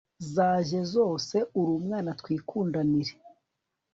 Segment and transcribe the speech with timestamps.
[0.33, 3.13] zajye zose uramwana twikundanire